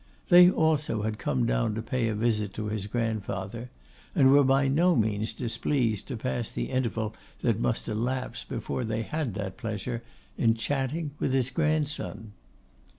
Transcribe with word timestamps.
They 0.29 0.49
also 0.49 1.03
had 1.03 1.19
come 1.19 1.45
down 1.45 1.75
to 1.75 1.83
pay 1.83 2.07
a 2.07 2.15
visit 2.15 2.55
to 2.55 2.65
his 2.69 2.87
grandfather, 2.87 3.69
and 4.15 4.31
were 4.31 4.43
by 4.43 4.67
no 4.67 4.95
means 4.95 5.31
displeased 5.31 6.07
to 6.07 6.17
pass 6.17 6.49
the 6.49 6.71
interval 6.71 7.15
that 7.41 7.59
must 7.59 7.87
elapse 7.87 8.43
before 8.43 8.83
they 8.83 9.03
had 9.03 9.35
that 9.35 9.57
pleasure 9.57 10.01
in 10.39 10.55
chatting 10.55 11.11
with 11.19 11.33
his 11.33 11.51
grandson. 11.51 12.31